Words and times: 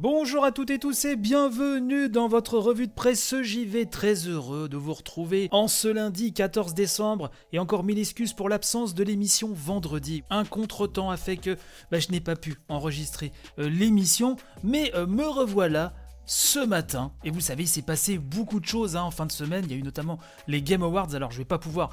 Bonjour 0.00 0.44
à 0.44 0.52
toutes 0.52 0.70
et 0.70 0.78
tous 0.78 1.06
et 1.06 1.16
bienvenue 1.16 2.08
dans 2.08 2.28
votre 2.28 2.56
revue 2.56 2.86
de 2.86 2.92
presse 2.92 3.34
JV. 3.42 3.84
Très 3.84 4.28
heureux 4.28 4.68
de 4.68 4.76
vous 4.76 4.94
retrouver 4.94 5.48
en 5.50 5.66
ce 5.66 5.88
lundi 5.88 6.32
14 6.32 6.72
décembre 6.72 7.32
et 7.52 7.58
encore 7.58 7.82
mille 7.82 7.98
excuses 7.98 8.32
pour 8.32 8.48
l'absence 8.48 8.94
de 8.94 9.02
l'émission 9.02 9.50
vendredi. 9.52 10.22
Un 10.30 10.44
contretemps 10.44 11.10
a 11.10 11.16
fait 11.16 11.36
que 11.36 11.56
bah, 11.90 11.98
je 11.98 12.12
n'ai 12.12 12.20
pas 12.20 12.36
pu 12.36 12.54
enregistrer 12.68 13.32
euh, 13.58 13.68
l'émission, 13.68 14.36
mais 14.62 14.94
euh, 14.94 15.04
me 15.08 15.26
revoilà 15.26 15.94
ce 16.26 16.64
matin. 16.64 17.10
Et 17.24 17.32
vous 17.32 17.40
savez, 17.40 17.64
il 17.64 17.68
s'est 17.68 17.82
passé 17.82 18.18
beaucoup 18.18 18.60
de 18.60 18.66
choses 18.66 18.94
hein, 18.94 19.02
en 19.02 19.10
fin 19.10 19.26
de 19.26 19.32
semaine. 19.32 19.64
Il 19.66 19.72
y 19.72 19.74
a 19.74 19.78
eu 19.78 19.82
notamment 19.82 20.20
les 20.46 20.62
Game 20.62 20.84
Awards. 20.84 21.12
Alors 21.16 21.32
je 21.32 21.38
vais 21.38 21.44
pas 21.44 21.58
pouvoir 21.58 21.90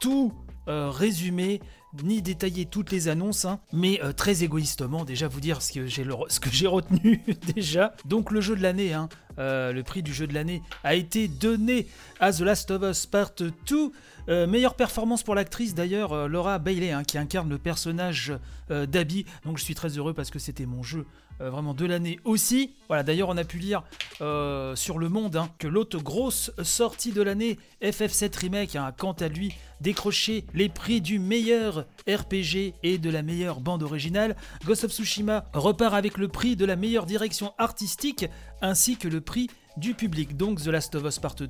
tout 0.00 0.32
euh, 0.66 0.90
résumer 0.90 1.60
ni 2.02 2.22
détailler 2.22 2.66
toutes 2.66 2.90
les 2.90 3.08
annonces, 3.08 3.44
hein, 3.44 3.60
mais 3.72 4.00
euh, 4.02 4.12
très 4.12 4.44
égoïstement 4.44 5.04
déjà 5.04 5.28
vous 5.28 5.40
dire 5.40 5.62
ce 5.62 5.72
que 5.72 5.86
j'ai, 5.86 6.66
retenu 6.66 7.22
déjà. 7.54 7.94
Donc 8.04 8.30
le 8.30 8.40
jeu 8.40 8.56
de 8.56 8.62
l'année, 8.62 8.92
hein, 8.92 9.08
euh, 9.38 9.72
le 9.72 9.82
prix 9.82 10.02
du 10.02 10.12
jeu 10.12 10.26
de 10.26 10.34
l'année 10.34 10.62
a 10.84 10.94
été 10.94 11.28
donné 11.28 11.86
à 12.20 12.32
The 12.32 12.40
Last 12.40 12.70
of 12.70 12.82
Us 12.82 13.06
Part 13.06 13.32
2. 13.38 13.92
Euh, 14.28 14.46
meilleure 14.46 14.74
performance 14.74 15.22
pour 15.22 15.34
l'actrice 15.34 15.74
d'ailleurs, 15.74 16.28
Laura 16.28 16.58
Bailey, 16.58 16.90
hein, 16.90 17.04
qui 17.04 17.18
incarne 17.18 17.48
le 17.48 17.58
personnage 17.58 18.32
d'Abby. 18.68 19.24
Donc 19.44 19.58
je 19.58 19.64
suis 19.64 19.76
très 19.76 19.90
heureux 19.90 20.14
parce 20.14 20.30
que 20.30 20.40
c'était 20.40 20.66
mon 20.66 20.82
jeu 20.82 21.06
vraiment 21.38 21.74
de 21.74 21.84
l'année 21.84 22.18
aussi. 22.24 22.72
Voilà, 22.88 23.04
d'ailleurs 23.04 23.28
on 23.28 23.36
a 23.36 23.44
pu 23.44 23.58
lire 23.58 23.84
sur 24.18 24.98
Le 24.98 25.08
Monde 25.08 25.40
que 25.58 25.68
l'autre 25.68 25.98
grosse 25.98 26.50
sortie 26.64 27.12
de 27.12 27.22
l'année, 27.22 27.58
FF7 27.82 28.36
Remake, 28.36 28.74
a 28.74 28.92
quant 28.96 29.12
à 29.12 29.28
lui 29.28 29.54
décroché 29.80 30.44
les 30.54 30.68
prix 30.68 31.00
du 31.00 31.18
meilleur 31.18 31.85
RPG 32.08 32.74
et 32.82 32.98
de 32.98 33.10
la 33.10 33.22
meilleure 33.22 33.60
bande 33.60 33.82
originale. 33.82 34.36
Ghost 34.64 34.84
of 34.84 34.92
Tsushima 34.92 35.44
repart 35.52 35.94
avec 35.94 36.18
le 36.18 36.28
prix 36.28 36.56
de 36.56 36.64
la 36.64 36.76
meilleure 36.76 37.06
direction 37.06 37.52
artistique 37.58 38.26
ainsi 38.62 38.96
que 38.96 39.08
le 39.08 39.20
prix 39.20 39.48
du 39.76 39.94
public. 39.94 40.36
Donc 40.36 40.62
The 40.62 40.68
Last 40.68 40.94
of 40.94 41.04
Us 41.04 41.18
Part 41.18 41.36
2, 41.36 41.46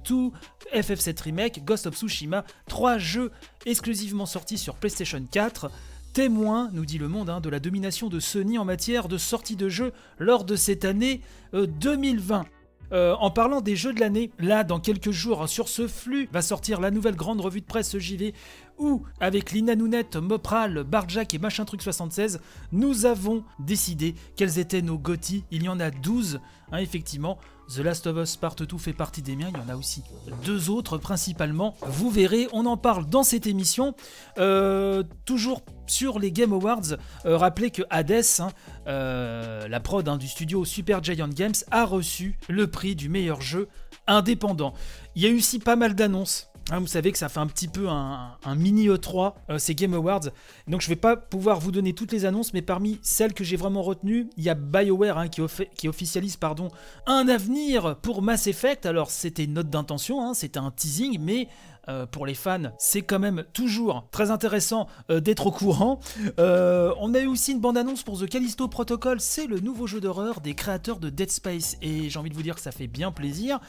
FF7 0.74 1.22
Remake, 1.22 1.64
Ghost 1.64 1.86
of 1.86 1.94
Tsushima, 1.94 2.44
trois 2.68 2.98
jeux 2.98 3.30
exclusivement 3.64 4.26
sortis 4.26 4.58
sur 4.58 4.74
PlayStation 4.74 5.22
4 5.30 5.70
témoin, 6.12 6.70
nous 6.72 6.86
dit 6.86 6.96
le 6.96 7.08
monde, 7.08 7.28
hein, 7.28 7.42
de 7.42 7.50
la 7.50 7.60
domination 7.60 8.08
de 8.08 8.20
Sony 8.20 8.56
en 8.56 8.64
matière 8.64 9.06
de 9.06 9.18
sortie 9.18 9.54
de 9.54 9.68
jeux 9.68 9.92
lors 10.18 10.44
de 10.44 10.56
cette 10.56 10.86
année 10.86 11.20
2020. 11.52 12.46
Euh, 12.92 13.14
en 13.18 13.30
parlant 13.30 13.60
des 13.60 13.76
jeux 13.76 13.92
de 13.92 14.00
l'année, 14.00 14.30
là, 14.38 14.64
dans 14.64 14.80
quelques 14.80 15.10
jours, 15.10 15.48
sur 15.48 15.68
ce 15.68 15.88
flux, 15.88 16.28
va 16.32 16.42
sortir 16.42 16.80
la 16.80 16.90
nouvelle 16.90 17.16
grande 17.16 17.40
revue 17.40 17.60
de 17.60 17.66
presse 17.66 17.98
JV 17.98 18.34
où, 18.78 19.02
avec 19.20 19.52
Lina 19.52 19.74
Nounette, 19.74 20.16
Mopral, 20.16 20.84
Barjack 20.84 21.34
et 21.34 21.38
Machin 21.38 21.64
Truc 21.64 21.82
76, 21.82 22.40
nous 22.72 23.06
avons 23.06 23.44
décidé 23.58 24.14
quels 24.36 24.58
étaient 24.58 24.82
nos 24.82 24.98
GOTY. 24.98 25.44
Il 25.50 25.62
y 25.62 25.68
en 25.68 25.80
a 25.80 25.90
12, 25.90 26.40
hein, 26.72 26.78
effectivement. 26.78 27.38
The 27.74 27.78
Last 27.78 28.06
of 28.06 28.16
Us 28.16 28.36
Part 28.36 28.54
2 28.54 28.78
fait 28.78 28.92
partie 28.92 29.22
des 29.22 29.34
miens, 29.34 29.48
il 29.52 29.58
y 29.58 29.60
en 29.60 29.68
a 29.68 29.76
aussi 29.76 30.02
deux 30.44 30.70
autres 30.70 30.98
principalement. 30.98 31.74
Vous 31.82 32.10
verrez, 32.10 32.48
on 32.52 32.64
en 32.66 32.76
parle 32.76 33.06
dans 33.06 33.24
cette 33.24 33.46
émission. 33.46 33.94
Euh, 34.38 35.02
toujours 35.24 35.62
sur 35.86 36.18
les 36.18 36.30
Game 36.30 36.52
Awards, 36.52 36.96
euh, 37.24 37.36
rappelez 37.36 37.70
que 37.70 37.82
Hades, 37.90 38.22
hein, 38.38 38.48
euh, 38.86 39.66
la 39.68 39.80
prod 39.80 40.08
hein, 40.08 40.16
du 40.16 40.28
studio 40.28 40.64
Super 40.64 41.02
Giant 41.02 41.28
Games, 41.28 41.54
a 41.70 41.84
reçu 41.84 42.38
le 42.48 42.68
prix 42.68 42.94
du 42.94 43.08
meilleur 43.08 43.40
jeu 43.40 43.68
indépendant. 44.06 44.72
Il 45.16 45.22
y 45.22 45.26
a 45.26 45.28
eu 45.28 45.38
aussi 45.38 45.58
pas 45.58 45.76
mal 45.76 45.94
d'annonces 45.94 46.48
Hein, 46.70 46.80
vous 46.80 46.88
savez 46.88 47.12
que 47.12 47.18
ça 47.18 47.28
fait 47.28 47.38
un 47.38 47.46
petit 47.46 47.68
peu 47.68 47.88
un, 47.88 48.36
mini 48.56 48.88
E3, 48.88 49.34
euh, 49.50 49.58
ces 49.58 49.76
Game 49.76 49.94
Awards. 49.94 50.30
Donc 50.66 50.80
je 50.80 50.88
vais 50.88 50.96
pas 50.96 51.16
pouvoir 51.16 51.60
vous 51.60 51.70
donner 51.70 51.92
toutes 51.92 52.10
les 52.10 52.24
annonces, 52.24 52.52
mais 52.54 52.62
parmi 52.62 52.98
celles 53.02 53.34
que 53.34 53.44
j'ai 53.44 53.56
vraiment 53.56 53.82
retenues, 53.82 54.28
il 54.36 54.42
y 54.42 54.50
a 54.50 54.54
BioWare 54.54 55.16
hein, 55.16 55.28
qui, 55.28 55.42
qui, 55.76 55.88
officialise 55.88 56.36
pardon, 56.36 56.68
un 57.06 57.28
avenir 57.28 57.96
pour 58.02 58.20
Mass 58.20 58.48
Effect. 58.48 58.84
Alors 58.84 59.12
c'était 59.12 59.44
une 59.44 59.52
note 59.52 59.70
d'intention, 59.70 60.20
hein, 60.26 60.34
c'était 60.34 60.58
un 60.58 60.72
teasing, 60.72 61.18
mais 61.20 61.46
euh, 61.88 62.06
pour 62.06 62.26
les 62.26 62.34
fans, 62.34 62.72
c'est 62.78 63.02
quand 63.02 63.18
même 63.18 63.44
toujours 63.52 64.08
très 64.10 64.30
intéressant 64.30 64.88
euh, 65.10 65.20
d'être 65.20 65.46
au 65.46 65.50
courant. 65.50 66.00
Euh, 66.38 66.92
on 67.00 67.14
a 67.14 67.20
eu 67.20 67.26
aussi 67.26 67.52
une 67.52 67.60
bande-annonce 67.60 68.02
pour 68.02 68.18
The 68.18 68.28
Callisto 68.28 68.68
Protocol, 68.68 69.20
c'est 69.20 69.46
le 69.46 69.60
nouveau 69.60 69.86
jeu 69.86 70.00
d'horreur 70.00 70.40
des 70.40 70.54
créateurs 70.54 70.98
de 70.98 71.10
Dead 71.10 71.30
Space, 71.30 71.76
et 71.82 72.10
j'ai 72.10 72.18
envie 72.18 72.30
de 72.30 72.34
vous 72.34 72.42
dire 72.42 72.56
que 72.56 72.60
ça 72.60 72.72
fait 72.72 72.86
bien 72.88 73.12
plaisir. 73.12 73.60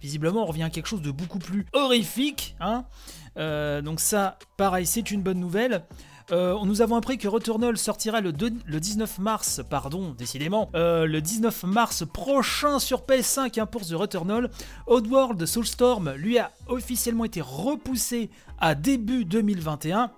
Visiblement, 0.00 0.42
on 0.42 0.46
revient 0.46 0.64
à 0.64 0.70
quelque 0.70 0.86
chose 0.86 1.02
de 1.02 1.10
beaucoup 1.10 1.38
plus 1.38 1.66
horrifique. 1.72 2.56
Hein. 2.60 2.84
donc 3.36 4.00
ça, 4.00 4.38
pareil, 4.56 4.86
c'est 4.86 5.10
une 5.10 5.22
bonne 5.22 5.38
nouvelle. 5.40 5.84
Euh, 6.32 6.56
nous 6.64 6.80
avons 6.80 6.96
appris 6.96 7.18
que 7.18 7.26
Returnal 7.28 7.76
sortira 7.76 8.20
le, 8.20 8.32
19 8.32 9.18
mars, 9.18 9.62
pardon, 9.68 10.14
décidément, 10.16 10.70
euh, 10.74 11.06
le 11.06 11.20
19 11.20 11.64
mars 11.64 12.04
prochain 12.06 12.78
sur 12.78 13.00
PS5 13.00 13.60
hein, 13.60 13.66
pour 13.66 13.82
The 13.82 13.92
Returnal. 13.92 14.50
Oddworld 14.86 15.44
Soulstorm 15.44 16.12
lui 16.12 16.38
a 16.38 16.52
officiellement 16.68 17.24
été 17.24 17.40
repoussé 17.40 18.30
à 18.58 18.74
début 18.74 19.24
2021. 19.24 20.10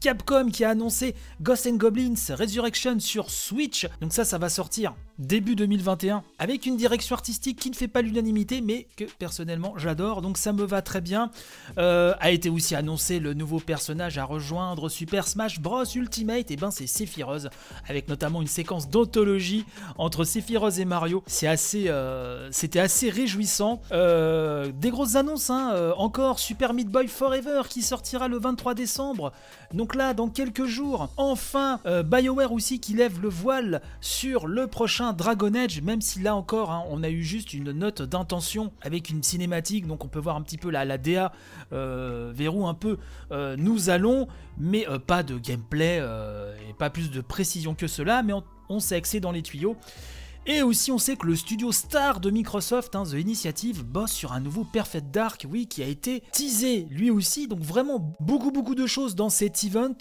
Capcom 0.00 0.50
qui 0.50 0.64
a 0.64 0.70
annoncé 0.70 1.14
Ghost 1.40 1.66
and 1.66 1.76
Goblins 1.76 2.14
Resurrection 2.30 3.00
sur 3.00 3.30
Switch. 3.30 3.88
Donc 4.00 4.12
ça, 4.12 4.24
ça 4.24 4.38
va 4.38 4.48
sortir 4.48 4.94
début 5.18 5.56
2021 5.56 6.22
avec 6.38 6.66
une 6.66 6.76
direction 6.76 7.14
artistique 7.14 7.58
qui 7.58 7.70
ne 7.70 7.74
fait 7.74 7.88
pas 7.88 8.02
l'unanimité 8.02 8.60
mais 8.60 8.86
que 8.96 9.04
personnellement 9.18 9.74
j'adore 9.78 10.22
donc 10.22 10.38
ça 10.38 10.52
me 10.52 10.64
va 10.64 10.82
très 10.82 11.00
bien. 11.00 11.30
Euh, 11.78 12.14
a 12.20 12.30
été 12.30 12.48
aussi 12.48 12.74
annoncé 12.74 13.18
le 13.18 13.34
nouveau 13.34 13.60
personnage 13.60 14.18
à 14.18 14.24
rejoindre 14.24 14.88
Super 14.88 15.26
Smash 15.26 15.60
Bros 15.60 15.84
Ultimate 15.84 16.50
et 16.50 16.56
ben 16.56 16.70
c'est 16.70 16.86
Sephiroth 16.86 17.48
avec 17.88 18.08
notamment 18.08 18.42
une 18.42 18.48
séquence 18.48 18.88
d'anthologie 18.88 19.64
entre 19.98 20.24
Sephiroth 20.24 20.78
et 20.78 20.84
Mario. 20.84 21.22
C'est 21.26 21.46
assez, 21.46 21.88
euh, 21.88 22.48
c'était 22.52 22.80
assez 22.80 23.10
réjouissant. 23.10 23.80
Euh, 23.92 24.70
des 24.72 24.90
grosses 24.90 25.16
annonces 25.16 25.50
hein, 25.50 25.92
encore 25.96 26.38
Super 26.38 26.74
Meat 26.74 26.88
Boy 26.88 27.08
Forever 27.08 27.62
qui 27.68 27.82
sortira 27.82 28.28
le 28.28 28.38
23 28.38 28.74
décembre. 28.74 29.32
Donc 29.72 29.94
là 29.94 30.14
dans 30.14 30.28
quelques 30.28 30.66
jours 30.66 31.08
enfin 31.16 31.80
BioWare 32.04 32.52
aussi 32.52 32.80
qui 32.80 32.94
lève 32.94 33.20
le 33.20 33.28
voile 33.28 33.80
sur 34.00 34.46
le 34.46 34.66
prochain 34.66 35.05
Dragon 35.12 35.54
Age, 35.54 35.82
même 35.82 36.00
si 36.00 36.20
là 36.20 36.34
encore, 36.34 36.70
hein, 36.70 36.84
on 36.90 37.02
a 37.02 37.10
eu 37.10 37.22
juste 37.22 37.54
une 37.54 37.72
note 37.72 38.02
d'intention 38.02 38.72
avec 38.82 39.10
une 39.10 39.22
cinématique, 39.22 39.86
donc 39.86 40.04
on 40.04 40.08
peut 40.08 40.18
voir 40.18 40.36
un 40.36 40.42
petit 40.42 40.58
peu 40.58 40.70
la, 40.70 40.84
la 40.84 40.98
DA 40.98 41.32
euh, 41.72 42.32
vers 42.34 42.56
où 42.56 42.66
un 42.66 42.74
peu 42.74 42.98
euh, 43.32 43.56
nous 43.58 43.90
allons, 43.90 44.28
mais 44.58 44.88
euh, 44.88 44.98
pas 44.98 45.22
de 45.22 45.38
gameplay 45.38 46.02
et 46.68 46.72
pas 46.74 46.90
plus 46.90 47.10
de 47.10 47.20
précision 47.20 47.74
que 47.74 47.86
cela, 47.86 48.22
mais 48.22 48.32
on, 48.32 48.44
on 48.68 48.78
que 48.78 49.08
c'est 49.08 49.20
dans 49.20 49.32
les 49.32 49.42
tuyaux. 49.42 49.76
Et 50.48 50.62
aussi, 50.62 50.92
on 50.92 50.98
sait 50.98 51.16
que 51.16 51.26
le 51.26 51.34
studio 51.34 51.72
star 51.72 52.20
de 52.20 52.30
Microsoft, 52.30 52.94
hein, 52.94 53.02
The 53.02 53.14
Initiative, 53.14 53.84
bosse 53.84 54.12
sur 54.12 54.32
un 54.32 54.38
nouveau 54.38 54.62
Perfect 54.62 55.10
Dark, 55.10 55.44
oui, 55.50 55.66
qui 55.66 55.82
a 55.82 55.86
été 55.86 56.22
teasé 56.30 56.86
lui 56.88 57.10
aussi. 57.10 57.48
Donc 57.48 57.60
vraiment 57.60 58.16
beaucoup 58.20 58.52
beaucoup 58.52 58.76
de 58.76 58.86
choses 58.86 59.16
dans 59.16 59.28
cet 59.28 59.64
event. 59.64 59.96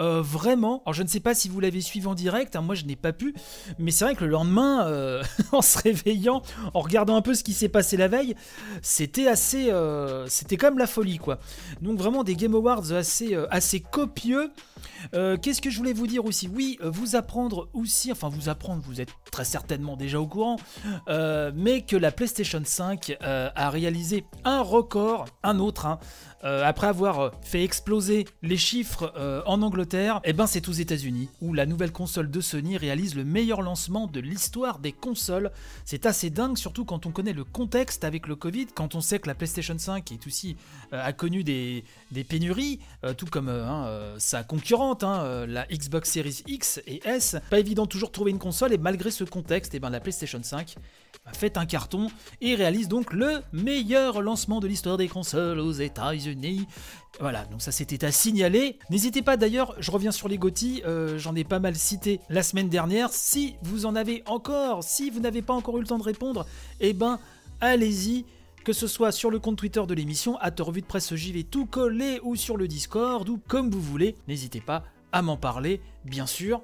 Euh, 0.00 0.22
vraiment. 0.22 0.82
Alors 0.86 0.94
je 0.94 1.02
ne 1.02 1.08
sais 1.08 1.20
pas 1.20 1.34
si 1.34 1.48
vous 1.48 1.60
l'avez 1.60 1.82
suivi 1.82 2.06
en 2.06 2.14
direct, 2.14 2.56
hein, 2.56 2.62
moi 2.62 2.74
je 2.74 2.84
n'ai 2.84 2.96
pas 2.96 3.12
pu, 3.12 3.34
mais 3.78 3.90
c'est 3.90 4.04
vrai 4.06 4.14
que 4.14 4.24
le 4.24 4.30
lendemain, 4.30 4.86
euh, 4.86 5.22
en 5.52 5.60
se 5.60 5.78
réveillant, 5.78 6.42
en 6.72 6.80
regardant 6.80 7.16
un 7.16 7.22
peu 7.22 7.34
ce 7.34 7.44
qui 7.44 7.52
s'est 7.52 7.68
passé 7.68 7.98
la 7.98 8.08
veille, 8.08 8.34
c'était 8.80 9.26
assez, 9.26 9.70
euh, 9.70 10.26
c'était 10.26 10.56
quand 10.56 10.68
même 10.68 10.78
la 10.78 10.86
folie 10.86 11.18
quoi. 11.18 11.38
Donc 11.82 11.98
vraiment 11.98 12.24
des 12.24 12.34
Game 12.34 12.54
Awards 12.54 12.92
assez, 12.92 13.36
assez 13.50 13.80
copieux. 13.80 14.50
Qu'est-ce 15.12 15.60
que 15.60 15.70
je 15.70 15.76
voulais 15.76 15.92
vous 15.92 16.06
dire 16.06 16.24
aussi? 16.24 16.48
Oui, 16.48 16.78
vous 16.82 17.16
apprendre 17.16 17.68
aussi, 17.74 18.10
enfin 18.12 18.28
vous 18.28 18.48
apprendre, 18.48 18.82
vous 18.86 19.00
êtes 19.00 19.10
très 19.30 19.44
certainement 19.44 19.89
déjà 19.96 20.20
au 20.20 20.26
courant, 20.26 20.56
mais 21.08 21.82
que 21.82 21.96
la 21.96 22.12
PlayStation 22.12 22.62
5 22.64 23.16
a 23.20 23.70
réalisé 23.70 24.24
un 24.44 24.60
record, 24.62 25.26
un 25.42 25.58
autre, 25.58 25.86
hein, 25.86 25.98
euh, 26.42 26.64
après 26.64 26.86
avoir 26.86 27.20
euh, 27.20 27.30
fait 27.42 27.62
exploser 27.62 28.26
les 28.40 28.56
chiffres 28.56 29.12
euh, 29.18 29.42
en 29.44 29.60
Angleterre, 29.60 30.22
et 30.24 30.30
eh 30.30 30.32
ben 30.32 30.46
c'est 30.46 30.70
aux 30.70 30.72
États-Unis 30.72 31.28
où 31.42 31.52
la 31.52 31.66
nouvelle 31.66 31.92
console 31.92 32.30
de 32.30 32.40
Sony 32.40 32.78
réalise 32.78 33.14
le 33.14 33.24
meilleur 33.24 33.60
lancement 33.60 34.06
de 34.06 34.20
l'histoire 34.20 34.78
des 34.78 34.92
consoles. 34.92 35.50
C'est 35.84 36.06
assez 36.06 36.30
dingue, 36.30 36.56
surtout 36.56 36.86
quand 36.86 37.04
on 37.04 37.10
connaît 37.10 37.34
le 37.34 37.44
contexte 37.44 38.04
avec 38.04 38.26
le 38.26 38.36
Covid, 38.36 38.68
quand 38.74 38.94
on 38.94 39.02
sait 39.02 39.18
que 39.18 39.26
la 39.26 39.34
PlayStation 39.34 39.76
5 39.78 40.12
est 40.12 40.26
aussi 40.26 40.56
a 40.92 41.12
connu 41.12 41.44
des, 41.44 41.84
pénuries, 42.28 42.80
tout 43.16 43.26
comme 43.26 43.48
hein, 43.48 44.14
sa 44.18 44.42
concurrente, 44.42 45.04
hein, 45.04 45.46
la 45.46 45.66
Xbox 45.66 46.10
Series 46.10 46.42
X 46.46 46.80
et 46.86 47.00
S. 47.06 47.36
Pas 47.50 47.58
évident 47.58 47.86
toujours 47.86 48.12
trouver 48.12 48.30
une 48.30 48.38
console 48.38 48.72
et 48.72 48.78
malgré 48.78 49.10
ce 49.10 49.24
contexte, 49.24 49.74
ben 49.80 49.90
la 49.90 50.00
PlayStation 50.00 50.40
5 50.42 50.76
fait 51.32 51.56
un 51.56 51.66
carton 51.66 52.08
et 52.40 52.54
réalise 52.54 52.88
donc 52.88 53.12
le 53.12 53.40
meilleur 53.52 54.22
lancement 54.22 54.60
de 54.60 54.66
l'histoire 54.66 54.96
des 54.96 55.08
consoles 55.08 55.60
aux 55.60 55.72
États-Unis. 55.72 56.66
Voilà, 57.20 57.44
donc 57.46 57.62
ça 57.62 57.72
c'était 57.72 58.04
à 58.04 58.12
signaler. 58.12 58.78
N'hésitez 58.90 59.22
pas 59.22 59.36
d'ailleurs, 59.36 59.74
je 59.78 59.90
reviens 59.90 60.12
sur 60.12 60.28
les 60.28 60.38
GOTY, 60.38 60.82
euh, 60.86 61.18
j'en 61.18 61.34
ai 61.34 61.44
pas 61.44 61.58
mal 61.58 61.76
cité 61.76 62.20
la 62.28 62.42
semaine 62.42 62.68
dernière. 62.68 63.10
Si 63.12 63.56
vous 63.62 63.86
en 63.86 63.96
avez 63.96 64.22
encore, 64.26 64.84
si 64.84 65.10
vous 65.10 65.20
n'avez 65.20 65.42
pas 65.42 65.54
encore 65.54 65.76
eu 65.78 65.80
le 65.80 65.86
temps 65.86 65.98
de 65.98 66.04
répondre, 66.04 66.46
eh 66.80 66.92
ben 66.92 67.18
allez-y 67.60 68.24
que 68.64 68.72
ce 68.72 68.86
soit 68.86 69.12
sur 69.12 69.30
le 69.30 69.38
compte 69.38 69.56
Twitter 69.56 69.82
de 69.86 69.94
l'émission, 69.94 70.36
à 70.38 70.50
revue 70.60 70.82
de 70.82 70.86
presse 70.86 71.14
JV 71.14 71.44
tout 71.44 71.66
collé, 71.66 72.20
ou 72.22 72.36
sur 72.36 72.56
le 72.56 72.68
Discord, 72.68 73.28
ou 73.28 73.40
comme 73.48 73.70
vous 73.70 73.80
voulez, 73.80 74.14
n'hésitez 74.28 74.60
pas 74.60 74.84
à 75.12 75.22
m'en 75.22 75.36
parler, 75.36 75.80
bien 76.04 76.26
sûr. 76.26 76.62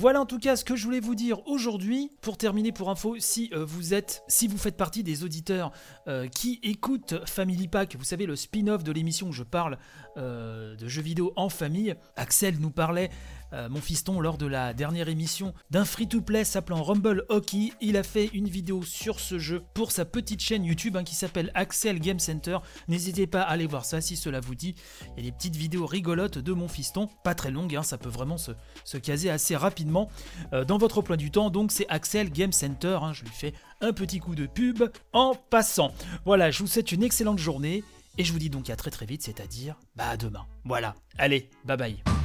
Voilà 0.00 0.22
en 0.22 0.24
tout 0.24 0.38
cas 0.38 0.56
ce 0.56 0.64
que 0.64 0.76
je 0.76 0.86
voulais 0.86 0.98
vous 0.98 1.14
dire 1.14 1.46
aujourd'hui. 1.46 2.10
Pour 2.22 2.38
terminer, 2.38 2.72
pour 2.72 2.88
info, 2.88 3.16
si 3.18 3.50
euh, 3.52 3.66
vous 3.66 3.92
êtes, 3.92 4.22
si 4.28 4.48
vous 4.48 4.56
faites 4.56 4.78
partie 4.78 5.02
des 5.02 5.24
auditeurs 5.24 5.72
euh, 6.08 6.26
qui 6.26 6.58
écoutent 6.62 7.16
Family 7.26 7.68
Pack, 7.68 7.96
vous 7.96 8.04
savez 8.04 8.24
le 8.24 8.34
spin-off 8.34 8.82
de 8.82 8.92
l'émission 8.92 9.28
où 9.28 9.32
je 9.32 9.42
parle 9.42 9.76
euh, 10.16 10.74
de 10.74 10.88
jeux 10.88 11.02
vidéo 11.02 11.34
en 11.36 11.50
famille, 11.50 11.94
Axel 12.16 12.60
nous 12.60 12.70
parlait 12.70 13.10
euh, 13.52 13.68
mon 13.68 13.80
fiston, 13.80 14.20
lors 14.20 14.38
de 14.38 14.46
la 14.46 14.74
dernière 14.74 15.08
émission 15.08 15.54
d'un 15.70 15.84
free-to-play 15.84 16.44
s'appelant 16.44 16.82
Rumble 16.82 17.24
Hockey, 17.28 17.72
il 17.80 17.96
a 17.96 18.02
fait 18.02 18.26
une 18.32 18.48
vidéo 18.48 18.82
sur 18.82 19.20
ce 19.20 19.38
jeu 19.38 19.62
pour 19.74 19.92
sa 19.92 20.04
petite 20.04 20.40
chaîne 20.40 20.64
YouTube 20.64 20.96
hein, 20.96 21.04
qui 21.04 21.14
s'appelle 21.14 21.50
Axel 21.54 22.00
Game 22.00 22.18
Center. 22.18 22.58
N'hésitez 22.88 23.26
pas 23.26 23.42
à 23.42 23.50
aller 23.50 23.66
voir 23.66 23.84
ça 23.84 24.00
si 24.00 24.16
cela 24.16 24.40
vous 24.40 24.54
dit. 24.54 24.74
Il 25.16 25.24
y 25.24 25.28
a 25.28 25.30
des 25.30 25.36
petites 25.36 25.56
vidéos 25.56 25.86
rigolotes 25.86 26.38
de 26.38 26.52
mon 26.52 26.68
fiston, 26.68 27.08
pas 27.24 27.34
très 27.34 27.50
longues, 27.50 27.76
hein, 27.76 27.82
ça 27.82 27.98
peut 27.98 28.08
vraiment 28.08 28.38
se, 28.38 28.52
caser 28.98 29.30
assez 29.30 29.56
rapidement 29.56 30.08
euh, 30.52 30.64
dans 30.64 30.78
votre 30.78 30.98
emploi 30.98 31.16
du 31.16 31.30
temps. 31.30 31.50
Donc 31.50 31.72
c'est 31.72 31.88
Axel 31.88 32.30
Game 32.30 32.52
Center, 32.52 32.98
hein, 33.02 33.12
je 33.12 33.22
lui 33.22 33.30
fais 33.30 33.54
un 33.80 33.92
petit 33.92 34.20
coup 34.20 34.34
de 34.34 34.46
pub 34.46 34.84
en 35.12 35.34
passant. 35.34 35.92
Voilà, 36.24 36.50
je 36.50 36.60
vous 36.60 36.66
souhaite 36.66 36.92
une 36.92 37.02
excellente 37.02 37.38
journée. 37.38 37.82
Et 38.18 38.24
je 38.24 38.32
vous 38.32 38.38
dis 38.38 38.50
donc 38.50 38.68
à 38.70 38.76
très 38.76 38.90
très 38.90 39.06
vite, 39.06 39.22
c'est-à-dire 39.22 39.76
bah 39.96 40.08
à 40.10 40.16
demain. 40.16 40.44
Voilà, 40.64 40.94
allez, 41.16 41.48
bye 41.64 41.76
bye. 41.76 42.19